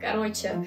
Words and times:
Короче, 0.00 0.64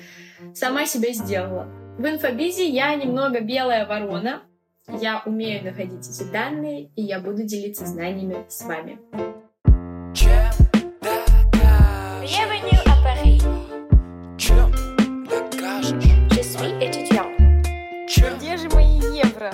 сама 0.54 0.86
себя 0.86 1.14
сделала. 1.14 1.68
В 1.98 2.06
инфобизе 2.06 2.68
я 2.68 2.96
немного 2.96 3.39
белая 3.39 3.85
ворона. 3.85 4.43
Я 4.88 5.21
умею 5.25 5.63
находить 5.63 6.07
эти 6.09 6.29
данные, 6.31 6.89
и 6.96 7.01
я 7.01 7.19
буду 7.19 7.44
делиться 7.44 7.86
знаниями 7.86 8.46
с 8.49 8.63
вами. 8.63 8.99
Je 10.13 10.52
Где 18.38 18.57
же 18.57 18.70
мои 18.70 19.00
евро? 19.16 19.50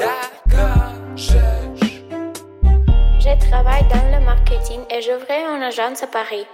Je 3.19 3.49
travaille 3.49 3.87
dans 3.89 4.09
le 4.11 4.25
marketing 4.25 4.81
et 4.89 5.01
j'ouvrais 5.01 5.43
une 5.43 5.61
agence 5.61 6.01
à 6.01 6.07
Paris. 6.07 6.47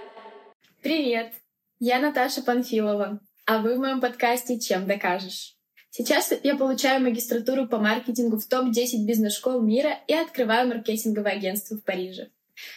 Привет! 0.82 1.43
Я 1.80 1.98
Наташа 1.98 2.40
Панфилова, 2.40 3.20
а 3.46 3.58
вы 3.58 3.74
в 3.74 3.80
моем 3.80 4.00
подкасте 4.00 4.60
«Чем 4.60 4.86
докажешь?». 4.86 5.56
Сейчас 5.90 6.32
я 6.44 6.54
получаю 6.54 7.02
магистратуру 7.02 7.66
по 7.66 7.78
маркетингу 7.78 8.38
в 8.38 8.46
топ-10 8.46 9.04
бизнес-школ 9.06 9.60
мира 9.60 9.98
и 10.06 10.14
открываю 10.14 10.68
маркетинговое 10.68 11.32
агентство 11.32 11.76
в 11.76 11.82
Париже. 11.82 12.30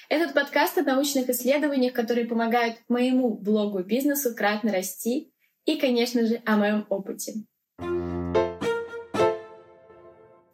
Этот 0.10 0.34
подкаст 0.34 0.80
о 0.80 0.82
научных 0.82 1.30
исследованиях, 1.30 1.94
которые 1.94 2.26
помогают 2.26 2.78
моему 2.88 3.38
блогу-бизнесу 3.38 4.34
кратно 4.36 4.72
расти 4.72 5.32
и, 5.66 5.78
конечно 5.78 6.26
же, 6.26 6.42
о 6.46 6.58
моем 6.58 6.88
опыте. 6.90 7.34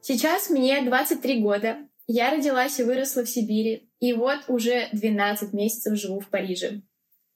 Сейчас 0.02 0.50
мне 0.50 0.82
23 0.82 1.42
года. 1.42 1.78
Я 2.08 2.32
родилась 2.32 2.78
и 2.78 2.84
выросла 2.84 3.24
в 3.24 3.30
Сибири, 3.30 3.90
и 4.02 4.12
вот 4.12 4.40
уже 4.50 4.90
12 4.92 5.54
месяцев 5.54 5.98
живу 5.98 6.20
в 6.20 6.28
Париже. 6.28 6.82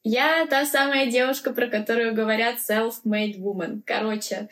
Я 0.09 0.47
та 0.49 0.65
самая 0.65 1.11
девушка, 1.11 1.51
про 1.51 1.67
которую 1.67 2.15
говорят 2.15 2.59
self-made 2.59 3.35
woman. 3.39 3.81
Короче, 3.85 4.47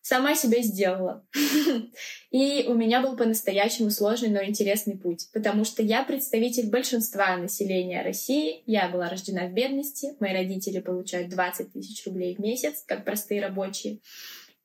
сама 0.00 0.36
себя 0.36 0.62
сделала. 0.62 1.26
И 2.30 2.66
у 2.68 2.74
меня 2.74 3.02
был 3.02 3.16
по-настоящему 3.16 3.90
сложный, 3.90 4.28
но 4.28 4.44
интересный 4.44 4.96
путь, 4.96 5.28
потому 5.32 5.64
что 5.64 5.82
я 5.82 6.04
представитель 6.04 6.70
большинства 6.70 7.36
населения 7.36 8.00
России. 8.02 8.62
Я 8.66 8.88
была 8.90 9.08
рождена 9.08 9.48
в 9.48 9.52
бедности, 9.52 10.14
мои 10.20 10.32
родители 10.32 10.78
получают 10.78 11.30
20 11.30 11.72
тысяч 11.72 12.06
рублей 12.06 12.36
в 12.36 12.38
месяц, 12.38 12.84
как 12.86 13.04
простые 13.04 13.42
рабочие. 13.42 13.98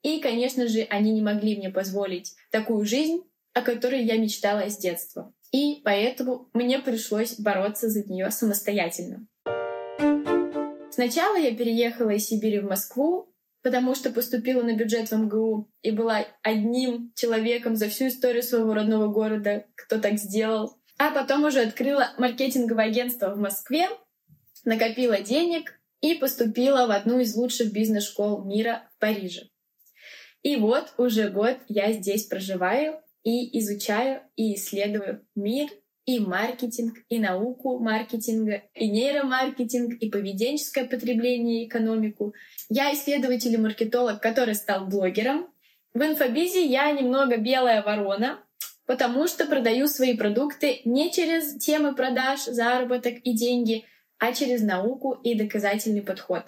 И, 0.03 0.19
конечно 0.19 0.67
же, 0.67 0.85
они 0.91 1.13
не 1.13 1.21
могли 1.23 1.57
мне 1.57 1.71
позволить 1.71 2.35
такую 2.51 2.85
жизнь, 2.85 3.23
о 3.53 3.63
которой 3.63 4.03
я 4.03 4.17
мечтала 4.17 4.69
с 4.69 4.77
детства. 4.77 5.33
И 5.51 5.81
поэтому 5.83 6.47
мне 6.53 6.77
пришлось 6.77 7.39
бороться 7.39 7.89
за 7.89 8.03
нее 8.03 8.29
самостоятельно. 8.29 9.25
Сначала 10.97 11.35
я 11.35 11.55
переехала 11.55 12.09
из 12.09 12.25
Сибири 12.25 12.57
в 12.57 12.67
Москву, 12.67 13.31
потому 13.61 13.93
что 13.93 14.09
поступила 14.09 14.63
на 14.63 14.73
бюджет 14.73 15.11
в 15.11 15.15
МГУ 15.15 15.71
и 15.83 15.91
была 15.91 16.25
одним 16.41 17.13
человеком 17.13 17.75
за 17.75 17.87
всю 17.87 18.07
историю 18.07 18.41
своего 18.41 18.73
родного 18.73 19.05
города, 19.05 19.67
кто 19.75 19.99
так 19.99 20.17
сделал. 20.17 20.79
А 20.97 21.11
потом 21.11 21.43
уже 21.43 21.61
открыла 21.61 22.13
маркетинговое 22.17 22.85
агентство 22.85 23.29
в 23.29 23.37
Москве, 23.37 23.89
накопила 24.65 25.19
денег 25.19 25.79
и 26.01 26.15
поступила 26.15 26.87
в 26.87 26.89
одну 26.89 27.19
из 27.19 27.35
лучших 27.35 27.71
бизнес-школ 27.71 28.43
мира 28.45 28.89
в 28.95 28.99
Париже. 28.99 29.51
И 30.41 30.55
вот 30.55 30.95
уже 30.97 31.29
год 31.29 31.57
я 31.67 31.91
здесь 31.93 32.25
проживаю 32.25 32.99
и 33.21 33.59
изучаю 33.59 34.23
и 34.35 34.55
исследую 34.55 35.27
мир 35.35 35.69
и 36.07 36.19
маркетинг, 36.21 36.99
и 37.09 37.19
науку 37.19 37.79
маркетинга, 37.79 38.63
и 38.73 38.89
нейромаркетинг, 38.89 40.01
и 40.01 40.09
поведенческое 40.09 40.85
потребление, 40.87 41.63
и 41.63 41.67
экономику. 41.67 42.33
Я 42.69 42.93
исследователь 42.93 43.53
и 43.53 43.57
маркетолог, 43.57 44.21
который 44.21 44.55
стал 44.55 44.87
блогером. 44.87 45.47
В 45.93 46.01
инфобизе 46.01 46.65
я 46.65 46.89
немного 46.91 47.35
белая 47.35 47.83
ворона, 47.83 48.39
потому 48.85 49.27
что 49.27 49.45
продаю 49.47 49.87
свои 49.87 50.15
продукты 50.15 50.79
не 50.85 51.11
через 51.11 51.57
темы 51.57 51.93
продаж, 51.93 52.45
заработок 52.45 53.15
и 53.25 53.33
деньги, 53.33 53.83
а 54.17 54.31
через 54.31 54.61
науку 54.61 55.11
и 55.11 55.35
доказательный 55.35 56.01
подход. 56.01 56.45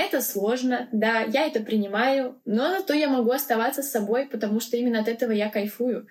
Это 0.00 0.22
сложно, 0.22 0.88
да, 0.92 1.20
я 1.24 1.46
это 1.46 1.60
принимаю, 1.60 2.40
но 2.46 2.70
зато 2.70 2.94
я 2.94 3.06
могу 3.06 3.32
оставаться 3.32 3.82
с 3.82 3.90
собой, 3.90 4.26
потому 4.26 4.58
что 4.58 4.78
именно 4.78 5.00
от 5.00 5.08
этого 5.08 5.30
я 5.30 5.50
кайфую. 5.50 6.06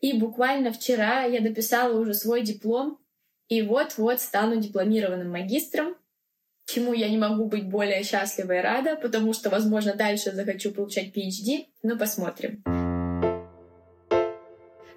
И 0.00 0.12
буквально 0.12 0.72
вчера 0.72 1.24
я 1.24 1.40
дописала 1.40 1.98
уже 1.98 2.14
свой 2.14 2.42
диплом, 2.42 3.00
и 3.48 3.62
вот-вот 3.62 4.20
стану 4.20 4.60
дипломированным 4.60 5.28
магистром, 5.28 5.96
чему 6.66 6.92
я 6.92 7.08
не 7.08 7.18
могу 7.18 7.46
быть 7.46 7.68
более 7.68 8.04
счастлива 8.04 8.52
и 8.52 8.62
рада, 8.62 8.94
потому 8.94 9.32
что, 9.32 9.50
возможно, 9.50 9.94
дальше 9.94 10.30
захочу 10.30 10.70
получать 10.70 11.08
PhD, 11.08 11.66
но 11.82 11.98
посмотрим. 11.98 12.62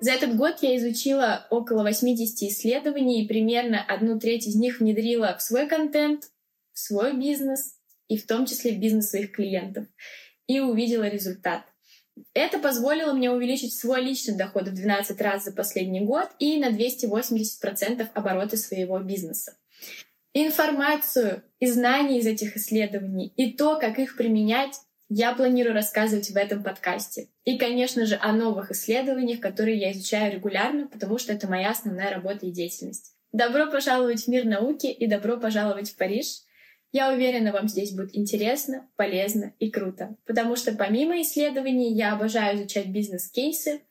За 0.01 0.11
этот 0.11 0.37
год 0.37 0.57
я 0.61 0.77
изучила 0.77 1.47
около 1.49 1.81
80 1.81 2.43
исследований, 2.43 3.23
и 3.23 3.27
примерно 3.27 3.83
одну 3.83 4.19
треть 4.19 4.45
из 4.45 4.55
них 4.55 4.81
внедрила 4.81 5.35
в 5.35 5.41
свой 5.41 5.67
контент, 5.67 6.25
в 6.73 6.79
свой 6.79 7.17
бизнес, 7.17 7.74
и 8.07 8.17
в 8.17 8.25
том 8.25 8.45
числе 8.45 8.71
в 8.71 8.79
бизнес 8.79 9.09
своих 9.09 9.31
клиентов, 9.31 9.85
и 10.47 10.59
увидела 10.59 11.07
результат. 11.07 11.63
Это 12.33 12.59
позволило 12.59 13.13
мне 13.13 13.29
увеличить 13.29 13.73
свой 13.73 14.01
личный 14.01 14.37
доход 14.37 14.67
в 14.67 14.73
12 14.73 15.19
раз 15.21 15.45
за 15.45 15.51
последний 15.51 16.01
год 16.01 16.29
и 16.39 16.57
на 16.57 16.69
280% 16.69 18.07
обороты 18.13 18.57
своего 18.57 18.99
бизнеса. 18.99 19.57
Информацию 20.33 21.43
и 21.59 21.67
знания 21.67 22.19
из 22.19 22.27
этих 22.27 22.57
исследований 22.57 23.33
и 23.35 23.53
то, 23.53 23.79
как 23.79 23.99
их 23.99 24.17
применять, 24.17 24.75
я 25.09 25.33
планирую 25.33 25.73
рассказывать 25.73 26.29
в 26.29 26.35
этом 26.35 26.63
подкасте. 26.63 27.29
И, 27.43 27.57
конечно 27.57 28.05
же, 28.05 28.17
о 28.19 28.31
новых 28.31 28.71
исследованиях, 28.71 29.39
которые 29.39 29.77
я 29.77 29.91
изучаю 29.91 30.33
регулярно, 30.33 30.87
потому 30.87 31.19
что 31.19 31.31
это 31.31 31.47
моя 31.47 31.71
основная 31.71 32.11
работа 32.11 32.47
и 32.47 32.51
деятельность. 32.51 33.13
Добро 33.31 33.69
пожаловать 33.69 34.23
в 34.23 34.27
мир 34.27 34.45
науки 34.45 34.87
и 34.87 35.07
добро 35.07 35.37
пожаловать 35.37 35.91
в 35.91 35.97
Париж. 35.97 36.44
Я 36.97 37.11
уверена, 37.11 37.51
вам 37.51 37.67
здесь 37.67 37.91
будет 37.91 38.15
интересно, 38.15 38.89
полезно 38.95 39.53
и 39.59 39.69
круто, 39.69 40.15
потому 40.25 40.55
что 40.55 40.71
помимо 40.71 41.21
исследований 41.21 41.93
я 41.93 42.13
обожаю 42.13 42.57
изучать 42.57 42.87
бизнес-кейсы 42.87 43.81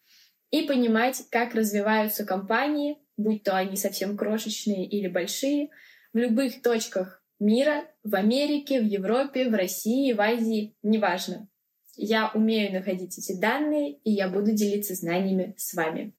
и 0.50 0.62
понимать, 0.62 1.22
как 1.28 1.54
развиваются 1.54 2.25
компании, 2.25 2.97
будь 3.19 3.43
то 3.43 3.59
они 3.59 3.76
совсем 3.76 4.16
крошечные 4.16 4.87
или 4.87 5.09
большие, 5.09 5.69
в 6.14 6.16
любых 6.16 6.62
точках 6.62 7.22
мира, 7.38 7.84
в 8.04 8.14
Америке, 8.14 8.81
в 8.81 8.87
Европе, 8.87 9.50
в 9.50 9.54
России, 9.54 10.14
в 10.14 10.20
Азии, 10.22 10.75
неважно. 10.82 11.47
Я 11.97 12.31
умею 12.32 12.72
находить 12.72 13.19
эти 13.19 13.38
данные, 13.38 13.98
и 14.03 14.12
я 14.12 14.31
буду 14.31 14.53
делиться 14.53 14.94
знаниями 14.94 15.53
с 15.59 15.75
вами. 15.75 16.14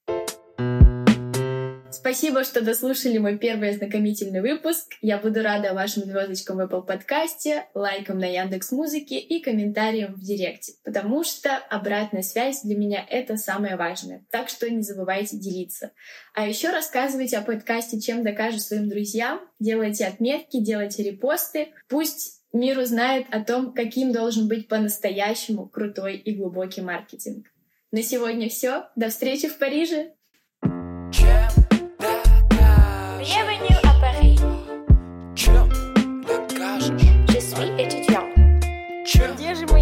Спасибо, 1.95 2.43
что 2.43 2.59
дослушали 2.59 3.17
мой 3.19 3.37
первый 3.37 3.69
ознакомительный 3.69 4.41
выпуск. 4.41 4.95
Я 5.01 5.17
буду 5.17 5.41
рада 5.41 5.73
вашим 5.73 6.03
звездочкам 6.03 6.57
в 6.57 6.59
Apple 6.59 6.85
подкасте, 6.85 7.67
лайкам 7.73 8.19
на 8.19 8.25
Яндекс 8.25 8.73
Музыке 8.73 9.17
и 9.17 9.41
комментариям 9.41 10.13
в 10.13 10.19
Директе, 10.19 10.73
потому 10.83 11.23
что 11.23 11.55
обратная 11.55 12.21
связь 12.21 12.63
для 12.63 12.75
меня— 12.75 13.05
это 13.09 13.37
самое 13.37 13.77
важное. 13.77 14.25
Так 14.29 14.49
что 14.49 14.69
не 14.69 14.81
забывайте 14.81 15.37
делиться. 15.37 15.91
А 16.33 16.45
еще 16.45 16.71
рассказывайте 16.71 17.37
о 17.37 17.43
подкасте 17.43 18.01
«Чем 18.01 18.23
докажешь 18.23 18.63
своим 18.63 18.89
друзьям», 18.89 19.39
делайте 19.61 20.05
отметки, 20.05 20.59
делайте 20.59 21.01
репосты. 21.01 21.69
Пусть 21.87 22.41
мир 22.51 22.77
узнает 22.77 23.25
о 23.31 23.41
том, 23.41 23.73
каким 23.73 24.11
должен 24.11 24.49
быть 24.49 24.67
по-настоящему 24.67 25.69
крутой 25.69 26.17
и 26.17 26.35
глубокий 26.35 26.81
маркетинг. 26.81 27.47
На 27.91 28.03
сегодня 28.03 28.49
все. 28.49 28.89
До 28.97 29.07
встречи 29.07 29.47
в 29.47 29.57
Париже! 29.57 30.14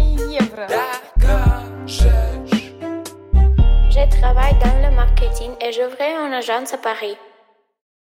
Чем 0.04 0.16
Где 0.16 0.18
же 0.18 0.26
мои 0.26 0.34
евро? 0.36 0.68
докажешь? 1.16 2.72
Je 3.90 4.20
travaille 4.20 4.54
dans 4.64 4.90
le 4.90 4.94
marketing 4.94 5.52
et 5.60 5.72
j'ouvrais 5.72 6.12
une 6.26 6.34
agence 6.34 6.74
à 6.74 6.78
Paris. 6.78 7.16